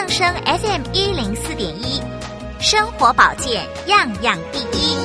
[0.00, 2.00] 正声 FM 一零四点一，
[2.58, 4.96] 生活保健样样第一。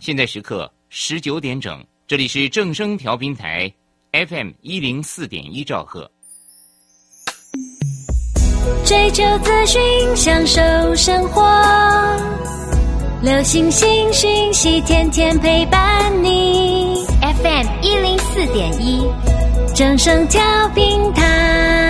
[0.00, 3.70] 现在时刻十九点整，这里是正声调频台
[4.12, 6.10] FM 一零四点一兆赫。
[8.86, 10.62] 追求资讯，享受
[10.96, 11.42] 生活，
[13.20, 17.04] 流星星讯息，天天陪伴你。
[17.20, 19.06] FM 一零四点一，
[19.74, 20.40] 正声调
[20.70, 21.89] 频台。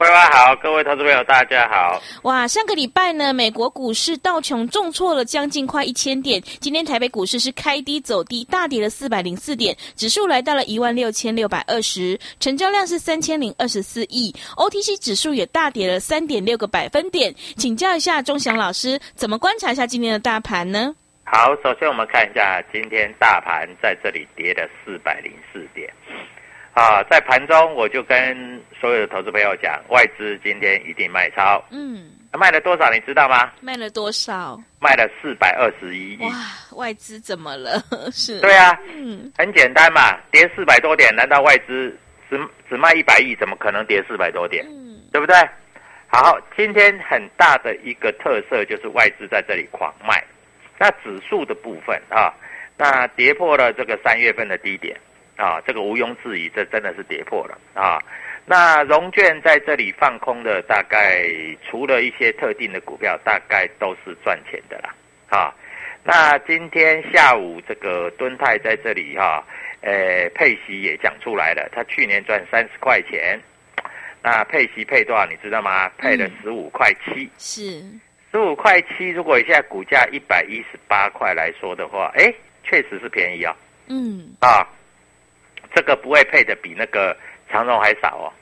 [0.00, 2.00] 桂花好，各位投资朋友大家好。
[2.22, 17.34] 哇，上个礼拜呢，美国股市道琼重挫了将近快一千点，今天台北股市是开低走低，大跌了四百零四点，指数来到了一万六千六百二十，成交量是三千零二十四亿，OTC 指数也大跌了三点六个百分点。
[17.58, 20.94] 请教一下钟祥老师，怎么观察一下今天的大盘呢？
[21.24, 25.92] 好，首先我们看一下今天大盘在这里跌了四百零四点。
[26.80, 31.62] 啊，在盘中我就跟所有的投资朋友讲，外资今天一定卖超。
[31.70, 33.52] 嗯，卖了多少你知道吗？
[33.60, 34.58] 卖了多少？
[34.80, 36.22] 卖了四百二十一亿。
[36.22, 36.32] 哇，
[36.72, 37.72] 外资怎么了？
[38.12, 38.40] 是？
[38.40, 41.94] 对啊，嗯，很简单嘛，跌四百多点，难道外资
[42.30, 44.64] 只只卖一百亿，怎么可能跌四百多点？
[44.66, 45.36] 嗯，对不对？
[46.06, 50.24] 好，今天很大的一个特色就是外资在这里狂卖。
[50.78, 52.32] 那指数的部分啊，
[52.78, 54.98] 那跌破了这个三月份的低点。
[55.40, 57.98] 啊，这个毋庸置疑，这真的是跌破了啊！
[58.44, 61.24] 那融券在这里放空的，大概
[61.66, 64.94] 除了一些特定的股票，大概都是赚钱的啦。
[65.30, 65.54] 啊，
[66.04, 69.42] 那今天下午这个敦泰在这里哈，
[69.80, 73.40] 呃，配息也讲出来了，他去年赚三十块钱，
[74.22, 75.88] 那配息配多少你知道吗？
[75.96, 77.82] 配了十五块七，是
[78.30, 79.08] 十五块七。
[79.08, 82.30] 如果现在股价一百一十八块来说的话，哎，
[82.62, 83.56] 确实是便宜啊。
[83.88, 84.66] 嗯，啊。
[85.74, 87.16] 这个不会配的比那个
[87.48, 88.32] 长荣还少哦，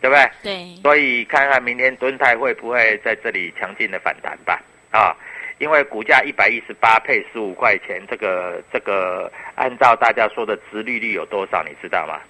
[0.00, 0.30] 对不对？
[0.42, 0.82] 对。
[0.82, 4.60] 所以看看明天敦泰会不会在这里强劲的反弹吧？
[4.90, 5.16] 啊，
[5.58, 12.20] 因为股价一百一十八配十五块钱，这个这个按照大家说的殖利率有多少，你知道吗？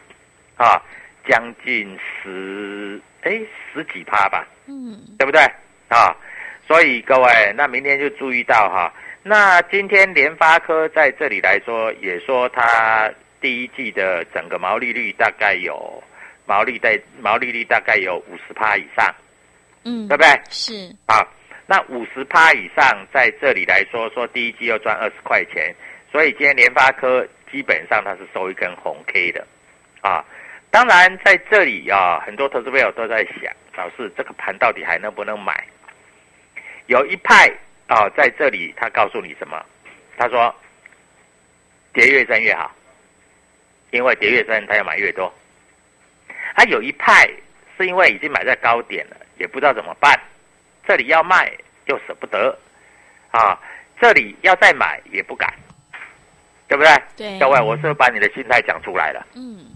[0.57, 0.83] 啊，
[1.29, 3.41] 将近十哎
[3.73, 4.47] 十几趴吧？
[4.67, 5.41] 嗯，对不对？
[5.89, 6.17] 啊，
[6.67, 8.93] 所以各位，那明天就注意到哈。
[9.23, 13.11] 那今天联发科在这里来说，也说它。
[13.41, 16.03] 第一季的整个毛利率大概有
[16.47, 19.15] 毛利在毛利率大概有五十趴以上，
[19.85, 20.41] 嗯，对不对？
[20.51, 21.27] 是啊，
[21.67, 25.75] 那五十趴以上在这里来说，说第一季要赚二十块钱，
[26.11, 29.47] 所以今天联发科基本上它是收一根红 K 的，
[30.01, 30.25] 啊，
[30.71, 35.65] 当然在这里啊，很多投资朋友都在想，老师这个盘到底还能不能买？
[36.87, 37.47] 有一派
[37.87, 39.63] 啊在这里，他告诉你什么？
[40.17, 40.55] 他说，
[41.93, 42.75] 跌越深越好。
[43.91, 45.33] 因为跌越深，他要买越多。
[46.55, 47.29] 他有一派
[47.77, 50.19] 是因为已经买在高点了，也不知道怎么办。
[50.87, 51.53] 这里要卖
[51.87, 52.59] 又舍不得，
[53.31, 53.59] 啊，
[54.01, 55.53] 这里要再买也不敢，
[56.67, 56.93] 对不对？
[57.17, 57.39] 对。
[57.39, 59.27] 各位，我是不是把你的心态讲出来了？
[59.35, 59.67] 嗯。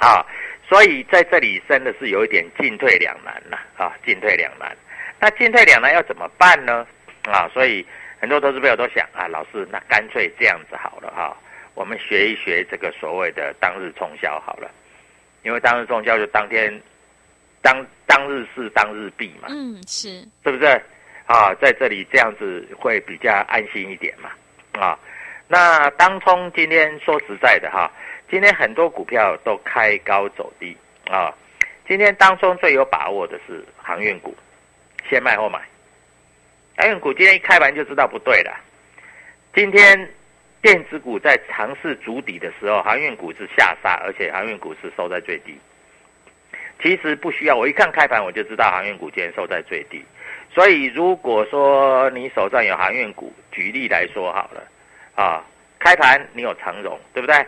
[0.00, 0.24] 啊，
[0.68, 4.76] 所以在这里真的是有一点进退两难了啊，进退两难。
[5.20, 6.84] 那进退两难要怎么办呢？
[7.30, 7.86] 啊，所以
[8.18, 11.36] 很多投资朋友都想啊，老师，那干脆这样子好了哈。
[11.74, 14.70] 我们学一学这个所谓的当日冲销好了，
[15.42, 16.72] 因为当日冲销就当天
[17.60, 20.64] 当当日是当日毕嘛，嗯，是，是不是？
[21.26, 24.30] 啊，在这里这样子会比较安心一点嘛，
[24.80, 24.98] 啊，
[25.48, 27.90] 那当冲今天说实在的哈，
[28.30, 30.76] 今天很多股票都开高走低。
[31.10, 31.34] 啊，
[31.86, 34.34] 今天当中最有把握的是航运股，
[35.10, 35.60] 先卖后买，
[36.76, 38.56] 航运股今天一开盘就知道不对了，
[39.52, 40.08] 今天
[40.62, 45.58] 电子股在尝试筑底的时候，航运股是下杀，而且航运股是收在最低。
[46.80, 50.04] 其实不需要，我一看开盘我就知道航运股今天收在最低。
[50.54, 54.62] 所以如果说你手上有航运股，举例来说好了，
[55.14, 55.44] 啊，
[55.80, 57.44] 开盘你有长荣，对不对？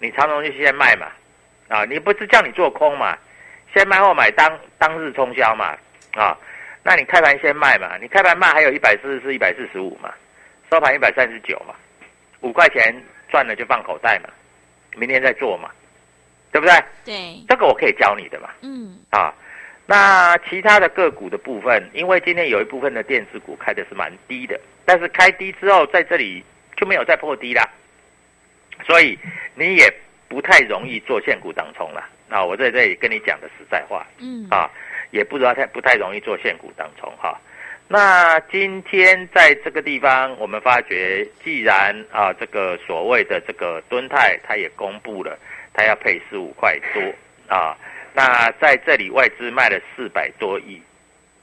[0.00, 1.06] 你长荣就先卖嘛，
[1.68, 3.16] 啊，你不是叫你做空嘛，
[3.72, 5.76] 先卖后买当当日冲销嘛，
[6.14, 6.36] 啊，
[6.82, 10.12] 那你开盘先卖嘛，你开盘卖还有一百四十四、一百四十五嘛，
[10.70, 11.74] 收盘一百三十九嘛，
[12.40, 12.94] 五块钱
[13.28, 14.28] 赚了就放口袋嘛，
[14.96, 15.70] 明天再做嘛。
[16.52, 16.74] 对不对？
[17.04, 18.50] 对，这个我可以教你的嘛。
[18.62, 19.32] 嗯，啊，
[19.86, 26.42] 那其他的个股的部分，因为今天有一部分的电子股开的是蛮低的，但是开低之后在这里
[26.76, 27.62] 就没有再破低啦，
[28.84, 29.16] 所以
[29.54, 29.88] 你也
[30.26, 32.04] 不太容易做现股当冲了。
[32.28, 34.68] 那我在这里跟你讲的实在话，嗯，啊，
[35.12, 37.40] 也不知道太不太容易做现股当冲哈。
[37.92, 45.36] 那今天在这个地方，我们发觉，既然啊，这个所谓的这个敦泰，它也公布了。
[45.72, 47.02] 它要配十五块多
[47.52, 47.76] 啊，
[48.12, 50.80] 那在这里外资卖了四百多亿，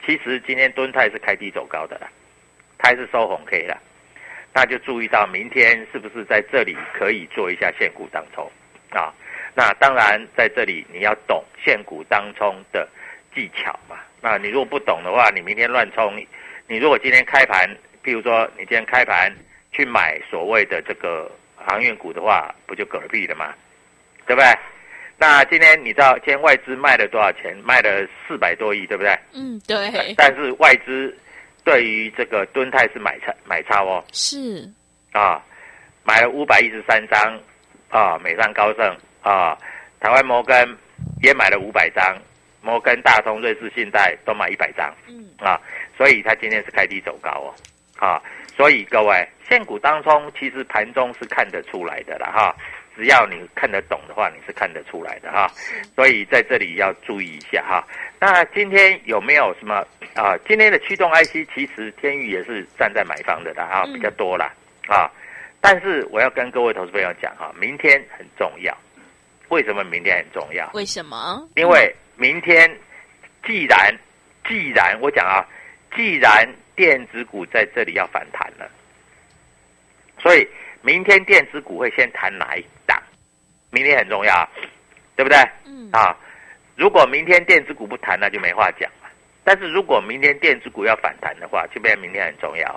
[0.05, 2.07] 其实今天敦泰是开低走高的啦，
[2.77, 3.77] 它是收红 K 了，
[4.53, 8.49] 那就注意到明天是不是在这里可以做一下限股当冲
[8.91, 9.13] 啊？
[9.53, 12.87] 那当然在这里你要懂限股当冲的
[13.33, 13.97] 技巧嘛，
[14.29, 16.13] 那你如果不懂的话，你明天乱冲，
[16.67, 17.65] 你如果今天开盘，
[18.03, 19.31] 譬如说你今天开盘
[19.71, 23.53] 去买所谓的这个航运股的话，不就嗝屁了吗？
[24.25, 24.53] 对不对？
[25.17, 27.55] 那今天你知道今天外资卖了多少钱？
[27.63, 29.17] 卖了四百多亿，对不对？
[29.31, 30.13] 嗯，对。
[30.17, 31.17] 但是外资
[31.63, 34.03] 对于这个敦泰是买差买差哦。
[34.11, 34.69] 是。
[35.13, 35.41] 啊，
[36.03, 37.39] 买了五百一十三张
[37.87, 39.57] 啊，美商高盛啊，
[40.01, 40.77] 台湾摩根
[41.23, 42.03] 也买了五百张，
[42.67, 44.93] 摩根大通、瑞士信贷都买一百张。
[45.07, 45.25] 嗯。
[45.39, 45.57] 啊，
[45.97, 47.55] 所以它今天是开低走高哦。
[47.95, 48.21] 啊，
[48.57, 52.53] 所以各位现股当中，其实盘中是看得出来的了哈。
[52.97, 55.47] 只要你看得懂的话，你是看得出来的哈。
[55.95, 57.87] 所以在这里要注意一下哈。
[58.19, 59.75] 那今天有没有什么
[60.15, 60.35] 啊？
[60.45, 64.51] 今天的驱动 IC 其实天宇也是站在买方的啦，哈，比较多啦
[64.89, 65.09] 啊。
[65.61, 68.75] 但是我要跟各位投资朋友讲哈，明天很重要。
[69.49, 70.69] 为什么明天很重要？
[70.73, 71.47] 为什么？
[71.55, 72.69] 因为明天
[73.45, 73.95] 既然
[74.47, 75.45] 既然我讲啊，
[75.95, 78.69] 既然电子股在这里要反弹了，
[80.19, 80.47] 所以
[80.81, 83.01] 明天电子股会先谈哪一档？
[83.69, 84.49] 明天很重要，
[85.15, 85.37] 对不对？
[85.65, 86.15] 嗯啊，
[86.75, 89.09] 如果明天电子股不谈，那就没话讲了。
[89.43, 92.69] 但是如果明天电子股要反弹的话，就变明天很重要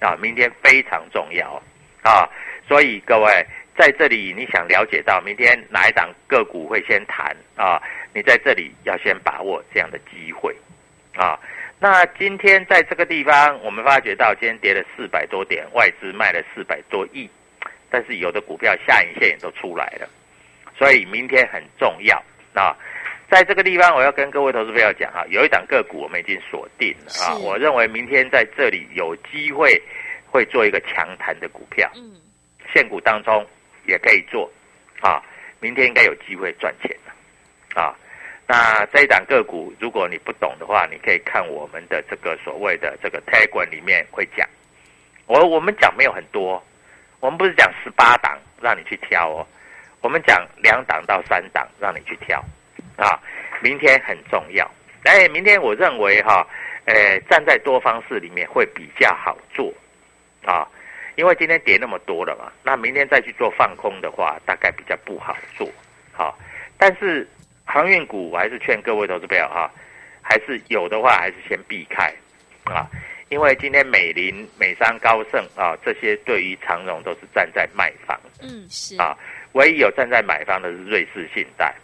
[0.00, 1.62] 啊，明天非常重要
[2.02, 2.28] 啊。
[2.68, 3.46] 所以各位
[3.76, 7.80] 在这里，你想了解到明天哪一档个股会先谈啊？
[8.16, 10.56] 你在这里要先把握这样的机会
[11.14, 11.38] 啊。
[11.78, 17.28] 那今天在这个地方，我们发觉到今天跌了四百多点，外资卖了四百多亿。
[17.90, 20.08] 但是有的股票下影线也都出来了，
[20.78, 22.16] 所以明天很重要
[22.54, 22.74] 啊！
[23.30, 29.80] 在这个地方，我要跟各位投资朋友讲啊，有一档个股我们已经锁定了啊，我认为明天在这里有机会
[30.26, 32.16] 会做一个强弹的股票，嗯，
[32.74, 33.46] 现股当中
[33.86, 34.50] 也可以做
[35.00, 35.22] 啊，
[35.60, 37.94] 明天应该有机会赚钱的啊。
[38.46, 44.48] 那这一档个股，如果你不懂的话，你可以看我们的这个所谓的这个 tag 里面会讲，
[45.26, 46.62] 我我们讲没有很多。
[47.18, 49.46] 我们不是讲十八档让你去挑哦，
[50.02, 52.38] 我们讲两档到三档让你去挑，
[52.96, 53.18] 啊，
[53.60, 54.70] 明天很重要。
[55.04, 56.46] 哎，明天我认为哈，
[56.84, 59.72] 呃，站在多方式里面会比较好做，
[60.44, 60.68] 啊，
[61.16, 65.68] 因为今天跌那么多了嘛，那明天再去做放空的话，大概比较不好做，
[66.12, 66.38] 好。
[66.78, 67.26] 但是
[67.66, 69.70] 航运股我还是劝各位投资朋友哈，
[70.22, 72.10] 还是有的话还是先避开，
[72.64, 72.88] 啊。
[73.28, 78.18] 因为今天美林、美商、高盛啊，这些对于长荣都是站在卖方。
[78.40, 79.18] 嗯，是啊，
[79.52, 81.74] 唯一有站在买方的是瑞士信贷。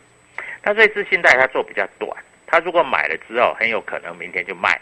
[0.63, 2.09] 那瑞士信贷它做比较短，
[2.47, 4.81] 它如果买了之后，很有可能明天就卖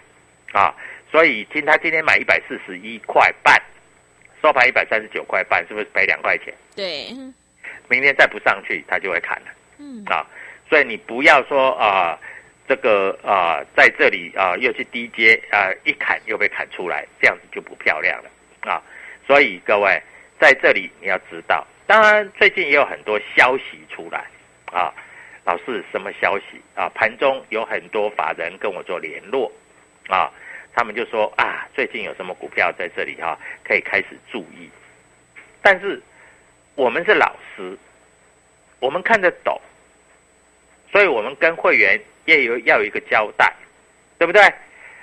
[0.52, 0.74] 啊。
[1.10, 3.58] 所以今他今天买一百四十一块半，
[4.42, 6.54] 收盘一百三十九块半，是不是赔两块钱？
[6.76, 7.08] 对。
[7.88, 9.46] 明天再不上去，它就会砍了。
[9.78, 10.26] 嗯啊，
[10.70, 12.18] 所以你不要说啊。
[12.68, 18.80] 这个啊，在这里啊，又去低阶啊，一砍又被砍出来，这样子就不漂亮了啊。
[19.26, 20.00] 所以各位
[20.38, 24.24] 在这里你要知道，当然最近也有很多消息出来
[24.66, 24.94] 啊。
[25.44, 26.88] 老师，什么消息啊？
[26.94, 29.50] 盘中有很多法人跟我做联络
[30.06, 30.30] 啊。
[30.72, 34.70] 他们就说啊，最近有什么股票在这里哈、可以开始注意。
[35.60, 36.00] 但是
[36.76, 37.76] 我们是老师，
[38.78, 39.60] 我们看得懂，
[40.92, 43.52] 所以我们跟会员也有要有一个交代，
[44.18, 44.42] 对不对？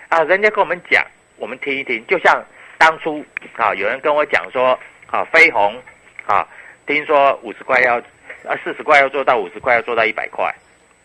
[0.10, 1.06] 啊，人家跟我们讲，
[1.38, 2.06] 我们听一听。
[2.08, 2.44] 就像
[2.78, 3.24] 当初
[3.56, 4.78] 啊，有人跟我讲说
[5.08, 5.82] 啊，飞鸿
[6.26, 6.48] 啊，
[6.86, 7.98] 听说五十块要
[8.46, 10.54] 啊四十块要做到五十块，要做到一百块，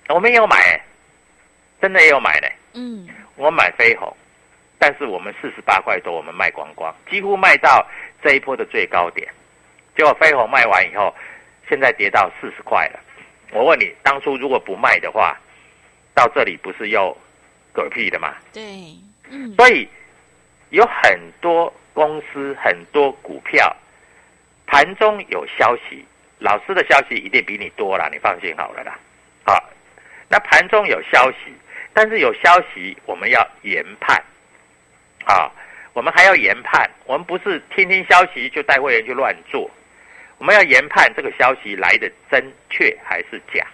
[0.08, 0.56] 我们也有买、
[1.80, 2.50] 真的也有买的。
[2.74, 4.16] 嗯，我买飞鸿，
[4.78, 7.86] 但是我们四十八块多，我们卖光光，几乎卖到
[8.22, 9.28] 这一波的最高点。
[9.96, 11.14] 结果飞鸿卖完以后，
[11.68, 13.00] 现在跌到四十块了。
[13.52, 15.38] 我问你，当初如果不卖的话，
[16.14, 17.16] 到这里不是又
[17.74, 18.34] 嗝屁的吗？
[18.52, 18.62] 对，
[19.28, 19.86] 嗯，所以
[20.70, 23.74] 有很多公司、很多股票，
[24.66, 26.02] 盘中有消息，
[26.38, 28.98] 老师的消息一定比你多啦，你放心好了啦。
[29.44, 29.62] 好，
[30.28, 31.52] 那盘中有消息，
[31.92, 34.16] 但是有消息我们要研判，
[35.26, 35.52] 啊，
[35.92, 39.70] 我们还要研判，我们不是听听消息就带会员去乱做，
[40.42, 43.64] 我们要研判这个消息来的真确还是假，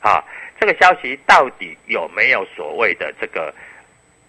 [0.00, 0.24] 啊，
[0.58, 3.54] 这个消息到底有没有所谓的这个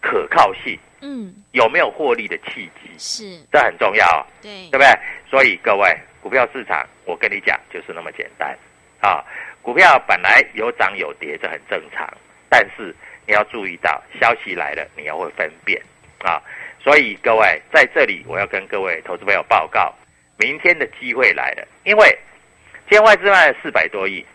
[0.02, 4.28] 可靠性，嗯，有没有获利的契机，是，这很重要哦。
[4.42, 4.88] 对对，不对？
[5.30, 8.54] 所以各位，股票市场，我跟你讲，就是那么简单
[9.00, 9.24] 啊。
[9.62, 12.06] 股票本来有涨有跌，这很正常，
[12.50, 12.94] 但是
[13.26, 15.82] 你要注意到，消息来了，你要会分辨
[16.26, 16.44] 啊。
[16.84, 19.94] 所以各位在这里，我要跟各位投资朋友报告，
[20.40, 22.18] 明天的机会来了，因为
[22.90, 24.26] 今天外资卖了四百多亿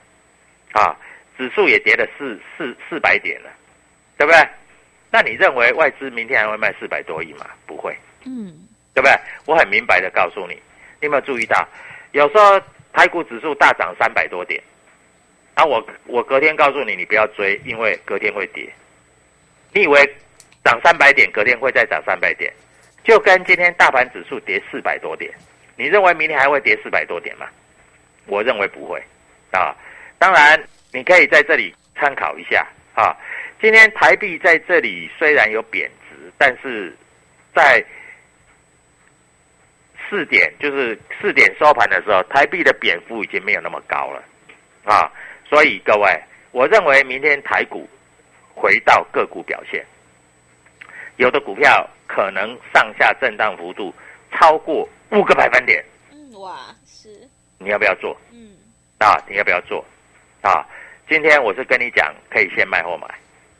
[0.73, 0.95] 啊，
[1.37, 3.51] 指数也跌了四四四百点了，
[4.19, 4.47] 对不对？
[5.11, 7.47] 那你认为外资明天还会卖四百多亿吗？
[7.67, 7.97] 不会。
[8.27, 8.53] 嗯，
[8.93, 9.13] 对不对？
[9.47, 10.55] 我很明白的告诉你，
[11.01, 11.67] 你有没有注意到，
[12.13, 12.61] 有时候
[12.93, 14.63] 台股指数大涨三百多点，
[15.55, 18.69] 啊，我我隔天告诉你，你不要追，因为隔天会跌。
[19.73, 20.05] 你以为
[20.65, 22.53] 涨三百点，隔天会再涨三百点，
[23.03, 25.33] 就跟今天大盘指数跌四百多点，
[25.77, 27.47] 你认为明天还会跌四百多点吗？
[28.27, 28.99] 我认为不会，
[29.51, 29.77] 啊，
[30.19, 30.59] 当然
[30.93, 33.15] 你可以在这里参考一下啊。
[33.61, 36.97] 今天台币在这里虽然有贬值，但是
[37.55, 37.85] 在
[40.09, 44.25] 四点就是四点收盘的时候，台币的贬幅已经没有那么高了
[44.85, 45.11] 啊，
[45.49, 47.89] 所以各位，我认为明天台股
[48.55, 49.85] 回到个股表现，
[51.17, 53.95] 有的股票可能上下震荡幅度
[54.35, 57.09] 超过五个百分点，嗯，哇，是，
[57.59, 58.57] 你要不要做嗯，
[58.99, 59.17] 啊？
[59.29, 59.85] 你要不要做
[60.43, 60.67] 啊？
[61.09, 63.07] 今天我是跟你讲，可以先卖后买，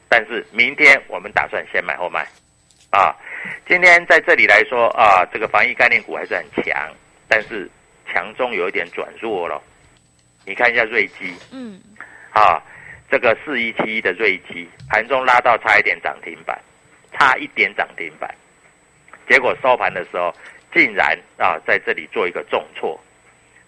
[0.09, 2.27] 但是明天我们打算先买后卖
[2.91, 3.15] 啊。
[3.69, 6.91] 今天在这里来说啊，这个防疫概念股还是很强，
[7.29, 7.71] 但是
[8.07, 9.63] 强中有一点转弱了。
[10.47, 11.81] 你看一下瑞基嗯，
[12.33, 12.63] 啊，
[13.11, 16.59] 这个四一七一的瑞基盘中拉到差一点涨停板，
[17.13, 18.35] 差一点涨停板，
[19.29, 20.35] 结果收盘的时候
[20.75, 23.01] 竟然啊在这里做一个重挫。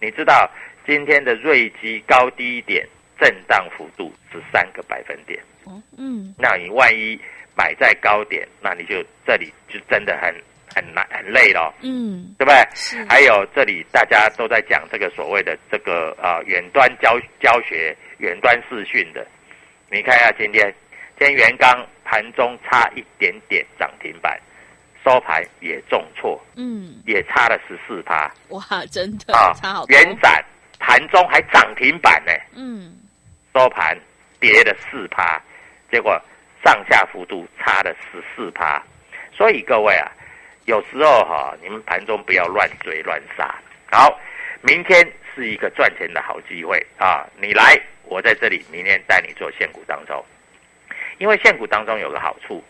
[0.01, 0.51] 你知道
[0.85, 2.87] 今天的瑞基高低点
[3.19, 7.19] 震荡幅度是三个百分点，哦，嗯，那你万一
[7.57, 10.35] 买在高点，那你就这里就真的很
[10.75, 12.63] 很难很累了，嗯，对不对？
[12.75, 19.27] 是，还有这里大家都在讲这个所谓的这个啊远端教教学、远端视讯的，
[19.91, 20.71] 你看一下今天，
[21.19, 24.39] 今天元刚盘中差一点点涨停板，
[25.07, 28.29] 收盘也重挫，嗯，也差了十四趴。
[28.49, 28.61] 哇，
[28.91, 30.45] 真的啊差好，多，元展
[30.81, 32.93] 盘中还涨停板呢，嗯，
[33.55, 33.97] 收盘
[34.41, 35.41] 跌了四趴，
[35.93, 36.21] 结果
[36.65, 38.83] 上下幅度差了十四趴，
[39.33, 40.11] 所以各位啊，
[40.65, 43.55] 有时候哈、你们盘中不要乱追乱杀。
[43.93, 44.19] 好，
[44.63, 47.25] 明天是一个赚钱的好机会啊！
[47.41, 50.25] 你来，我在这里，明天带你做现股当中，
[51.19, 52.65] 因为现股当中有个好处，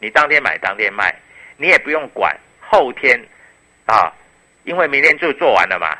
[0.00, 1.14] 你当天买当天卖，
[1.56, 3.18] 你也不用管后天
[3.86, 4.12] 啊，
[4.64, 5.96] 因为明天就做完了嘛，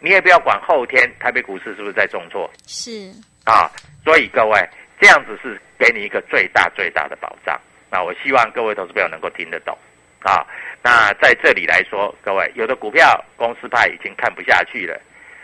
[0.00, 2.50] 你也不要管后天台北股市是不是在重挫。
[2.66, 3.10] 是，
[3.44, 3.70] 啊，
[4.04, 4.68] 所以各位
[5.00, 7.60] 这样子是给你一个最大最大的保障。
[7.90, 9.76] 那我希望各位投资朋友能够听得懂
[10.20, 10.46] 啊。
[10.82, 15.00] 那在这里来说，各位有的股票公司派已经看不下去了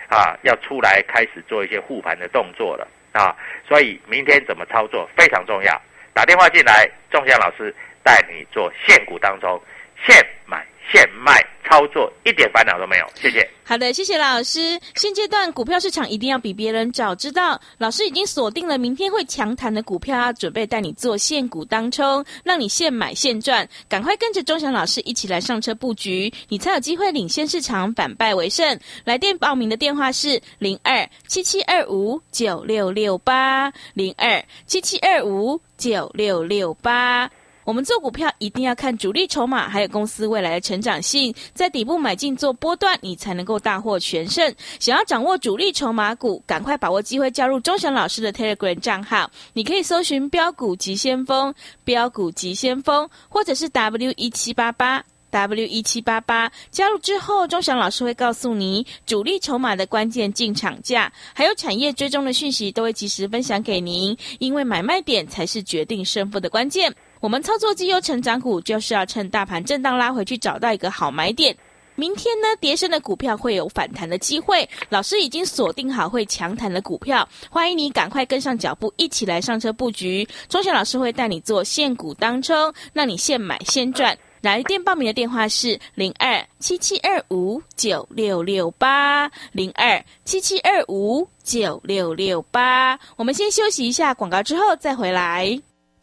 [0.08, 3.36] 啊，要出来开始做一些护盘的动作了啊。
[3.66, 5.80] 所以明天怎么操作非常重要。
[6.14, 7.74] 打电话进来，仲祥老师
[8.08, 9.60] 带你做现股当中
[10.06, 13.04] 现买现卖操作，一点烦恼都没有。
[13.20, 13.46] 谢谢。
[13.62, 14.80] 好的，谢谢老师。
[14.94, 23.68] 现阶段股票市场一定要比别人早知道，老师已经锁定了明天会强弹的股票，要准备带你做现股当冲，让你现买现赚。
[23.86, 28.80] 赶快跟着钟祥老师一起来上车布局，你才有机会领先市场，反败为胜。
[29.04, 37.30] 来电报名的电话是零二七七二五九六六八零二七七二五九六六八。
[37.68, 44.54] 我们做股票一定要看主力筹码，还有公司未来的成长性，在底部买进做波段，你才能够大获全胜。
[44.80, 55.04] 想要掌握主力筹码股，赶快把握机会加入钟祥老师的 Telegram 账号，你可以搜寻标股急先锋、标股急先锋，或者是 W 一七八八。
[55.30, 64.16] W 一七八八加入之后，钟祥老师会告诉你主力筹码的关键进场价，还有产业追踪的讯息，都会及时分享给您。
[64.38, 66.90] 因为买卖点才是决定胜负的关键。
[67.20, 71.56] 我们操作绩优成长股，就是要趁大盘震荡拉回去，找到一个好买点。
[71.96, 74.68] 明天呢，跌升的股票会有反弹的机会。
[74.88, 80.24] 老师已经锁定好会强弹的股票，欢迎你赶快跟上脚步，一起来上车布局。
[80.48, 84.16] 钟祥老师会带你做现股当冲，让你现买现赚。
[84.40, 92.96] 来电报名的电话是零二七七二五九六六八零二七七二五九六六八。
[93.16, 95.60] 我们先休息一下广告，之后再回来。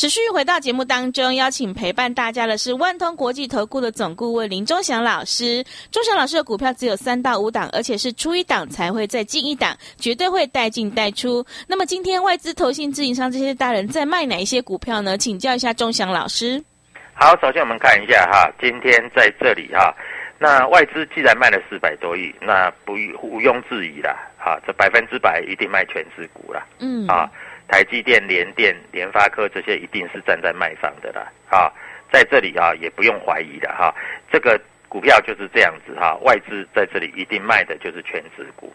[0.00, 5.62] 持续回到节目当中，邀请陪伴大家的是万通国际投顾的总顾问林忠祥老师。
[5.92, 11.44] 忠祥老师的股票只有三到五档，而且是出一档才会再进一档，绝对会带进带出。
[11.66, 15.18] 那么今天外资、投信、自营商这些大人在卖哪一些股票呢？
[15.18, 16.64] 请教一下忠祥老师。
[17.12, 19.94] 好，首先我们看一下哈，今天在这里哈，
[20.38, 27.30] 那外资既然卖了四百多亿，那不毋庸置疑啦，哈，这百分之百一定卖全资股了，嗯啊。
[27.70, 31.70] 台积电、联电、联发科这些一定是站在卖方的啦，啊，
[32.10, 33.94] 在这里啊也不用怀疑的哈，
[34.32, 38.74] 这个股票就是这样子哈，外资在这里一定卖的就是全值股。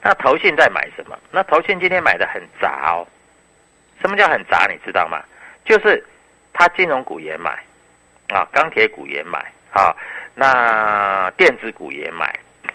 [0.00, 1.18] 那投信在买什么？
[1.32, 3.06] 那投信今天买的很杂哦。
[4.00, 4.68] 什么叫很杂？
[4.70, 5.20] 你知道吗？
[5.64, 6.04] 就是
[6.52, 7.50] 它金融股也买，
[8.28, 9.38] 啊，钢铁股也买，
[9.72, 9.94] 啊，
[10.34, 12.26] 那电子股也买，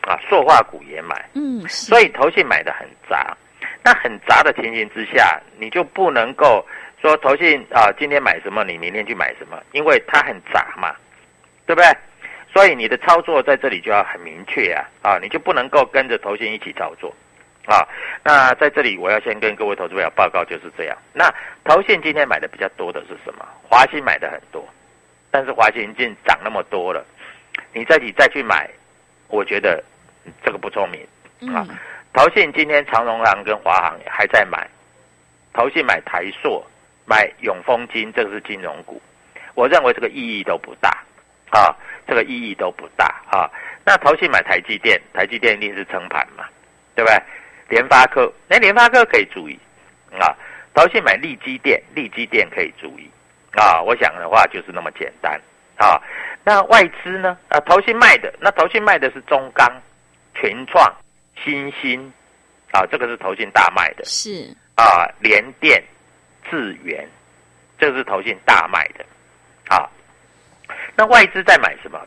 [0.02, 3.36] 啊，塑化股也买，嗯，所以投信买的很杂。
[3.84, 6.66] 那很杂的情形之下，你就不能够
[7.02, 10.96] 说投信啊，今天买什么，你明天去买什么，因为它很杂嘛，
[11.66, 11.88] 对不对？
[12.54, 17.14] 所以你的操作在这里就要很明确啊，啊，你就不能够跟着投信一起操作，
[17.66, 17.82] 啊，
[18.24, 20.98] 那在这里我要先跟各位投资朋友报告就是这样。
[21.12, 23.46] 那投信今天买的比较多的是什么？
[23.68, 24.66] 华兴买的很多，
[25.32, 27.04] 但是华兴已经涨那么多了，
[27.74, 28.70] 你自己再去买，
[29.28, 29.84] 我觉得
[30.46, 31.68] 这个不聪明啊。
[32.14, 34.70] 投信今天长荣行跟华航还在买，
[35.52, 36.64] 投信买台硕、
[37.06, 39.02] 买永丰金，这个是金融股，
[39.56, 40.90] 我认为这个意义都不大
[41.50, 41.76] 啊，
[42.08, 43.50] 这个意义都不大啊。
[43.84, 46.46] 那投信买台积电，台积电一定是撑盘嘛，
[46.96, 47.20] 对不对？
[47.70, 49.60] 联发科，那联发科可以注意
[50.20, 50.38] 啊。
[50.76, 53.10] 投信买利基电，利基电可以注意
[53.54, 53.82] 啊。
[53.82, 55.42] 我想的话就是那么简单
[55.78, 56.00] 啊。
[56.44, 57.36] 那外资呢？
[57.50, 59.68] 啊，投信卖的，那投信卖的是中钢、
[60.36, 60.94] 群创。
[61.44, 61.72] 新。
[61.82, 62.12] 兴，
[62.72, 64.56] 啊，这个是投信大卖的，是。
[64.76, 65.84] 啊，联电、
[66.50, 67.08] 智源，
[67.78, 69.06] 这个是投信大卖的，
[69.68, 69.90] 啊，
[70.96, 72.00] 那外资在买什么？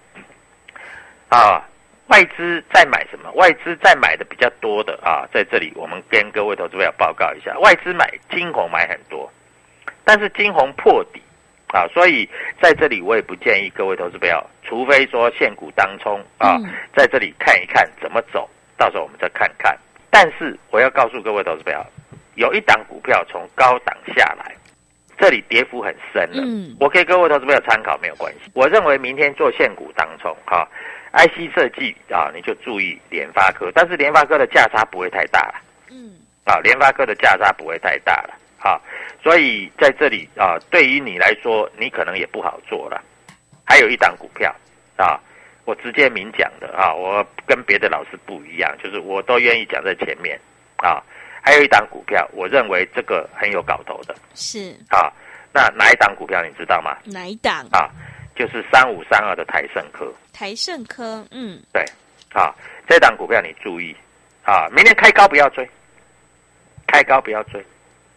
[1.28, 1.62] 啊，
[2.08, 3.30] 外资在买什么？
[3.32, 9.30] 外资在买的比较多的啊，在这里我们跟各位投资者报告一下，外资买金红买很多，
[10.04, 11.22] 但是金红破底。
[11.74, 12.28] 啊，所以
[12.62, 16.56] 在这里我也不建议各位投资者，除非说现股当冲啊，
[16.96, 18.48] 在这里看一看怎么走。
[18.76, 19.76] 到时候我们再看看，
[20.10, 21.84] 但是我要告诉各位投资朋友，
[22.34, 24.54] 有一档股票从高档下来，
[25.18, 26.42] 这里跌幅很深了。
[26.44, 28.50] 嗯，我给各位投资朋友参考没有关系。
[28.54, 30.68] 我认为明天做现股当中，哈
[31.12, 35.54] ，IC 设计啊，你就注意联发科，但是联发科的价差不会太大了。
[35.90, 38.34] 嗯，啊，联发科的价差不会太大了。
[38.58, 38.80] 好，
[39.22, 43.02] 所以在这里啊，对于你来说，你可能也不好做了。
[43.64, 44.54] 还有一档股票
[44.96, 45.18] 啊。
[45.66, 50.40] 我直接明讲的啊，我跟别的老师不一样，就是我都愿意讲在前面
[50.76, 51.02] 啊。
[51.42, 55.12] 还有一档股票，我认为这个很有搞头的，是啊。
[55.52, 56.96] 那哪一档股票你知道吗？
[57.05, 57.90] 哪一档啊？
[58.35, 60.12] 就是三五三二的台盛科。
[60.33, 61.85] 台盛科，嗯，对，
[62.33, 62.55] 啊，
[62.88, 63.94] 这档股票你注意
[64.44, 65.68] 啊，明天开高不要追，
[66.87, 67.61] 开高不要追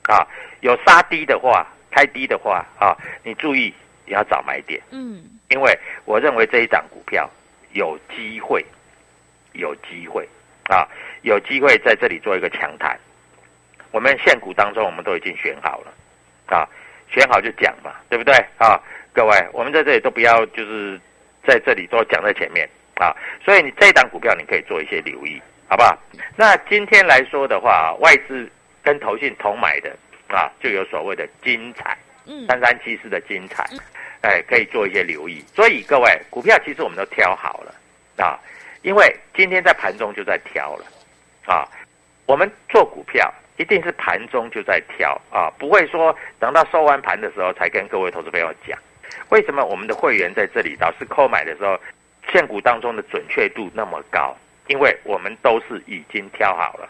[0.04, 0.28] 啊。
[0.62, 3.74] 有杀低的话，开低的话啊，你注意
[4.06, 7.28] 也要找买点，嗯，因为我认为这一档股票。
[7.74, 8.66] 有机会，
[9.54, 10.28] 有机会
[10.70, 10.88] 啊！
[11.22, 12.98] 有机会在这里做一个强弹。
[13.92, 15.94] 我们现股当中，我们都已经选好了
[16.46, 16.68] 啊。
[17.12, 18.80] 选好就讲嘛，对不对啊？
[19.12, 21.00] 各位，我们在这里都不要就是
[21.44, 25.98] 在这里都讲在前面啊，所以你这一档股票你可以做一些留意，好不好？
[26.36, 28.48] 那今天来说的话，外资
[28.84, 29.90] 跟投信同买的
[30.28, 33.66] 啊，就有所谓的精彩，嗯三三七四的精彩，
[34.22, 35.44] 哎，可以做一些留意。
[35.56, 37.76] 所以各位，股票其实我们都挑好了
[38.18, 38.40] 啊，
[38.82, 40.86] 因为今天在盘中就在挑了
[41.46, 41.68] 啊。
[42.26, 48.78] 我们做股票一定是盘中就在挑啊，不会说等到收完盘的时候才跟各位投资朋友讲。
[49.30, 51.80] 为什么我们的会员在这里老是购买的时候，
[52.32, 54.36] 现股当中的准确度那么高？
[54.68, 56.90] 因为我们都是已经挑好了，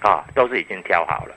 [0.00, 1.34] 啊，都是已经挑好了，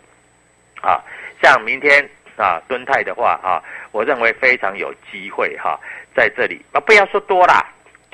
[0.82, 1.02] 啊，
[1.42, 5.80] 像明天啊，敦泰的话啊，我认为非常有机会哈、
[6.16, 7.66] 在这里啊，不要说多啦，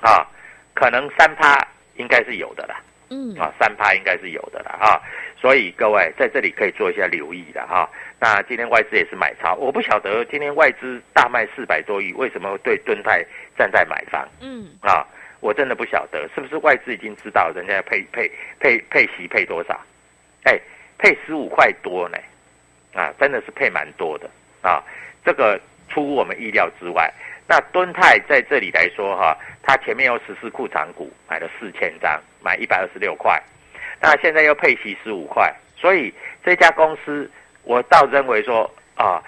[0.02, 0.26] 啊，
[0.74, 1.56] 可能三趴
[1.96, 5.02] 应该是有的啦，嗯啊，三趴应该是有的啦啊，
[5.40, 13.26] 所以各位在这里可以做一下留意的哈、那今天外资也是买超，我不晓得今天外资大卖四百多亿，为什么会对敦泰
[13.58, 15.06] 站在买方嗯啊？
[15.40, 19.76] 我真的不晓得，是不是外资已经知道人家要配配配配息配多少？
[20.44, 20.60] 哎，
[21.00, 22.18] 配十五块多呢，
[22.94, 24.30] 啊，真的是配蛮多的
[24.62, 24.84] 啊，
[25.24, 27.12] 这个出乎我们意料之外。
[27.48, 33.42] 那敦泰在这里来说哈、它前面有十四库藏股买了四千张，买一百二十六块，
[34.00, 36.14] 那现在又配息十五块，所以
[36.46, 37.30] 这家公司
[37.64, 39.22] 我倒认为说啊，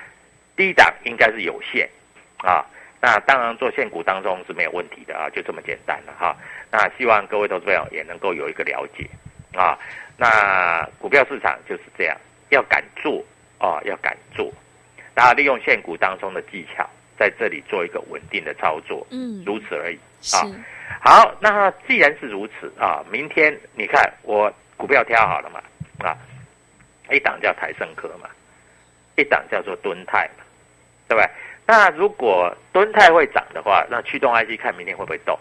[0.55, 1.89] 低档应该是有限
[2.37, 2.65] 啊。
[3.01, 6.33] 那当然做现股当中是没有问题的啊，就这么简单了哈。
[6.71, 9.05] 那希望各位投资朋友也能够有一个了解
[9.53, 9.77] 啊。
[10.15, 12.15] 那股票市场就是这样，
[12.49, 13.21] 要敢做
[13.63, 14.51] 啊，要敢做，
[15.15, 16.85] 然后利用现股当中的技巧，
[17.17, 19.97] 在这里做一个稳定的操作，嗯，如此而已。
[20.19, 20.43] 是啊
[21.01, 25.61] 好，那既然是如此啊，明天你看我股票挑好了嘛
[26.05, 26.15] 啊，
[27.09, 28.29] 一档叫台盛科嘛，
[29.15, 30.43] 一档叫做敦泰嘛，
[31.07, 31.29] 对不对？
[31.65, 35.39] 那如果敦泰会涨的话，那驱动 IC 看明天会不会动，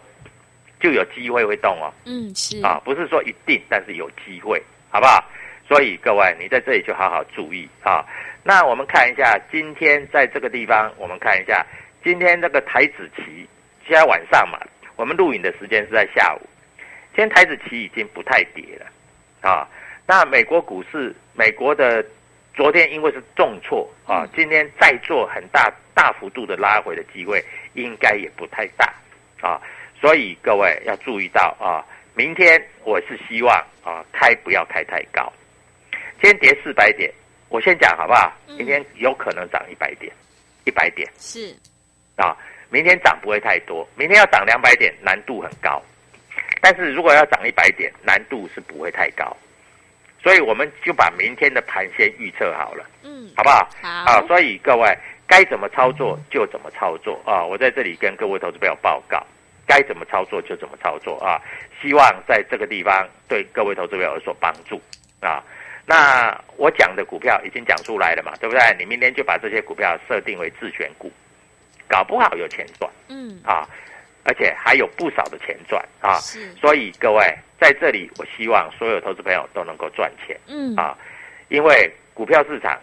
[0.78, 1.92] 就有机会会动哦。
[2.04, 5.24] 嗯是啊，不是说一定，但是有机会，好不好？
[5.72, 8.04] 所以各位，你在这里就好好注意啊。
[8.44, 11.64] 那我们看一下今天在这个地方，我们看一下
[12.04, 13.48] 今天这个台子期，
[13.86, 14.58] 现在晚上嘛，
[14.96, 16.40] 我们录影的时间是在下午。
[17.16, 19.66] 今天台子期已经不太跌了啊。
[20.06, 22.04] 那美国股市，美国的
[22.52, 28.92] 昨天因为是重挫啊，今天再做很大大幅度的拉回的机会，应该也不太大
[29.40, 29.58] 啊。
[29.98, 31.80] 所以各位要注意到啊，
[32.14, 35.32] 明天我是希望啊开不要开太高。
[36.22, 37.12] 今天跌四百点，
[37.48, 38.32] 我先讲好不好？
[38.46, 40.12] 嗯明天有可能涨一百点，
[40.64, 41.52] 一百点是
[42.14, 42.36] 啊。
[42.70, 45.82] 明天涨不会太多，明天要涨两百点难度很高，
[46.60, 49.36] 但是如果要涨一百点，难度是不会太高。
[50.22, 53.68] 所以我们就把明天的盘先预测好了，嗯好不好？
[53.82, 57.44] 好啊，所以各位该怎么操作就怎么操作啊！
[57.44, 59.26] 我在这里跟各位投资朋友报告，
[59.66, 61.42] 该怎么操作就怎么操作啊！
[61.82, 64.80] 希望在这个地方对各位投资朋友有所帮助
[65.20, 65.42] 啊！
[65.84, 68.62] 那我讲的股票已经讲出来了嘛，对不对？
[68.78, 71.10] 你明天就把这些股票设定为自选股，
[71.88, 73.68] 搞不好有钱赚嗯啊！
[74.24, 76.14] 而且还有不少的钱赚啊！
[76.20, 80.38] 是所以各位在这里，我希望所有投资朋友都能够赚钱。
[80.46, 80.96] 嗯啊，
[81.48, 82.80] 因为股票市场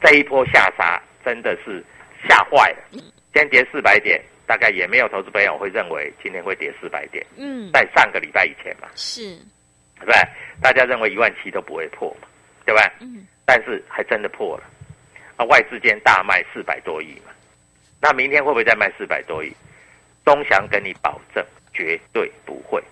[0.00, 1.82] 这一波下杀真的是
[2.28, 3.00] 吓坏了，
[3.32, 9.38] 先跌四百点，大概也没有投资朋友会认为今天会跌四百点，嗯在上个礼拜以前嘛，是
[10.04, 10.20] 对不对？
[10.60, 12.28] 大家认为一万七都不会破嘛，
[12.66, 12.92] 对吧？
[13.00, 14.64] 嗯但是还真的破了，
[15.36, 17.32] 啊，外资间大卖四百多亿嘛，
[18.00, 19.52] 那明天会不会再卖四百多亿？
[20.24, 22.82] 东翔跟你保证绝对不会，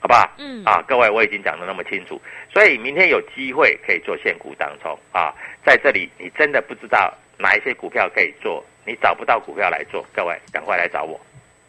[0.00, 0.28] 好不好？
[0.38, 2.20] 嗯啊，各位我已经讲的那么清楚，
[2.52, 5.32] 所以明天有机会可以做现股当中啊，
[5.64, 11.20] 在这里你真的不知道哪一些股票可以做，你找不到股票来做，各位赶快来找我，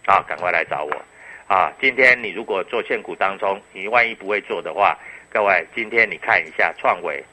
[0.05, 1.05] 啊，赶快来找我，
[1.47, 4.97] 啊，今天你如果做现股当中，你万一不会做的话，
[5.29, 7.23] 各位今天你看一下创维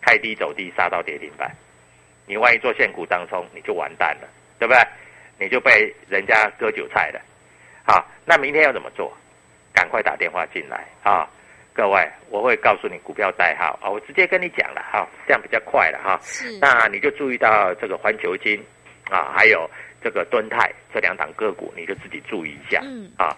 [0.00, 1.50] 开低走低杀到跌停板，
[2.26, 4.82] 你万一做现股当中，你就完蛋了，对不对？
[5.40, 7.20] 你就被人家割韭菜了。
[7.84, 9.16] 好，那明天要怎么做？
[9.72, 11.28] 赶快打电话进来啊！
[11.72, 18.60] 各位，我会告诉你股票代号啊，我直接跟你讲了哈、这样比较快了哈、是那你就注意到这个环球金
[19.08, 19.70] 啊，还有
[20.02, 22.80] 这个敦泰这两档个股，你就自己注意一下。
[22.84, 23.36] 嗯啊，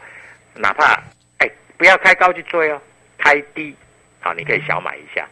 [0.55, 1.01] 哪怕
[1.39, 2.81] 哎不要开高去追哦，
[3.19, 3.75] 开低
[4.21, 5.27] 啊，你可以小买一下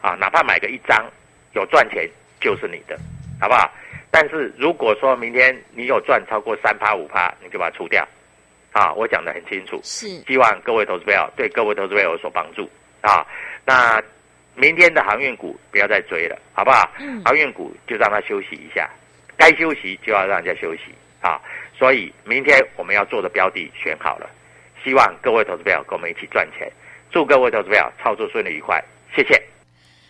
[0.00, 1.04] 啊，哪怕买个一张
[1.52, 2.08] 有赚钱
[2.40, 2.98] 就是你的，
[3.40, 3.70] 好不好？
[4.10, 8.06] 但是如果说明天你有赚超过三趴五趴，你就把它出掉
[8.72, 9.80] 啊，我讲的很清楚。
[9.82, 13.26] 是希望各位投资朋友对各位投资朋友有所帮助啊。
[13.64, 14.00] 那
[14.54, 16.88] 明天的航运股不要再追了，好不好？
[17.00, 18.88] 嗯航运股就让它休息一下
[19.36, 20.82] 该休息就要让人家休息
[21.20, 21.40] 啊。
[21.76, 24.30] 所以明天我们要做的标的选好了，
[24.82, 26.70] 希望各位投资朋友跟我们一起赚钱。
[27.10, 28.82] 祝各位投资朋友操作顺利愉快，
[29.14, 29.53] 谢谢。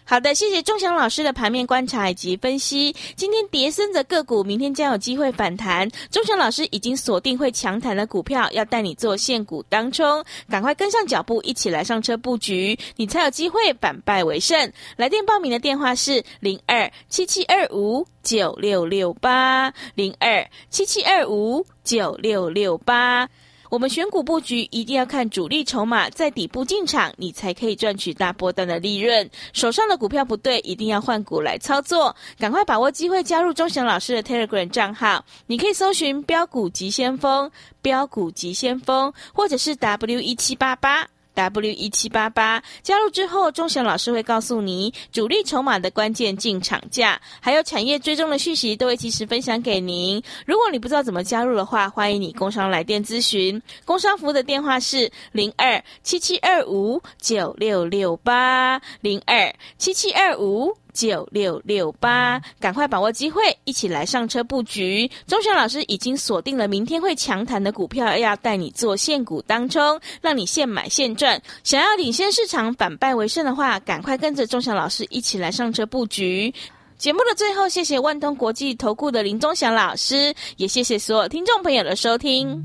[0.06, 2.94] 好的，谢谢钟祥老师的盘面观察以及分析。
[3.16, 5.88] 今天跌升的个股，明天将有机会反弹。
[6.10, 14.70] 钟祥老师已经锁定会强弹的股票，要带你做现股当中，赶快跟上脚步，一起来上车布局，你才有机会反败为胜。
[14.96, 23.26] 来电报名的电话是零二七七二五九六六八零二七七二五九六六八。
[23.74, 29.28] 我们选股布局一定要看主力筹码在底部进场，你才可以赚取大波段的利润。
[29.52, 32.14] 手上的股票不对，一定要换股来操作。
[32.38, 37.50] 赶快把握机会，加入钟祥老师的 Telegram 账号，你可以搜寻“标股急先锋”、
[37.82, 41.08] “标股急先锋”或者是 W 一七八八。
[41.34, 50.22] W 一七八八加入之后，钟祥老师会告诉你主力筹码的关键进场价，还有产业追踪的讯息，都会及时分享给您。
[50.46, 53.60] 如果你不知道怎么加入的话，欢迎你工商来电咨询。
[53.84, 60.76] 工商服务的电话是零二七七二五九六六八零二七七二五。
[60.94, 65.10] 九六六八，赶快把握机会，一起来上车布局。
[65.26, 71.42] 钟祥老师已经锁定了明天会强弹的股票，要带你做现股当中，让你现买现赚。
[71.64, 76.54] 想要领先市场、反败为胜的话，赶快跟着钟祥老师一起来上车布局。
[76.96, 82.64] 节目的最后，谢谢万通国际投顾的林钟祥老师，也谢谢所有听众朋友的收听。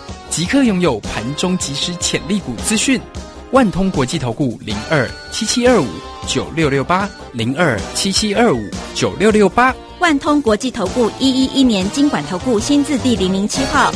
[0.31, 2.99] 即刻拥有盘中即时潜力股资讯，
[3.51, 5.85] 万通国际投顾零二七七二五
[6.25, 13.91] 九六六八零二七七二五九六六八，万通国际投顾一一一年经管投顾新字第零零七号，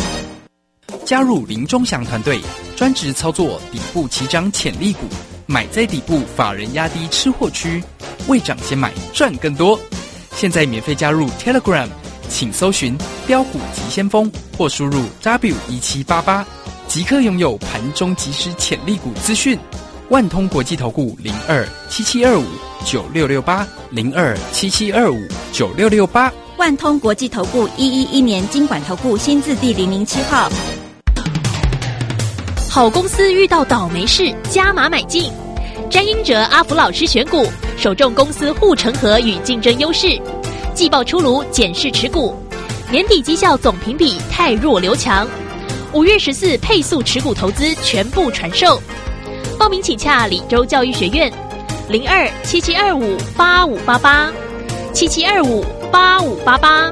[1.06, 2.42] 加入林中祥团队，
[2.76, 5.08] 专职操作底部起涨潜力股，
[5.46, 7.82] 买在底部，法人压低吃货区，
[8.28, 9.80] 未涨先买赚更多。
[10.36, 11.88] 现在免费加入 Telegram。
[12.30, 16.46] 请搜寻标股急先锋，或输入 W 一七八八，
[16.88, 19.58] 即刻拥有盘中即时潜力股资讯。
[20.10, 22.46] 万通国际投顾零二七七二五
[22.86, 25.18] 九六六八零二七七二五
[25.52, 26.32] 九六六八。
[26.58, 30.50] 万通国际投顾一一一年经管投顾新字第零零七号。
[32.70, 35.32] 好公司遇到倒霉事，加码买进。
[35.90, 37.46] 詹英哲阿福老师选股，
[37.78, 40.22] 首重公司护城河与竞争优势。
[40.76, 42.36] 季报出炉，检视持股，
[42.92, 45.26] 年底绩效总评比太弱留强。
[45.94, 48.78] 五月十四配速持股投资全部传授，
[49.58, 51.32] 报名请洽李州教育学院，
[51.88, 54.30] 零二七七二五八五八八
[54.94, 56.92] 七七二五八五八八。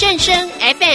[0.00, 0.88] 正声 FM。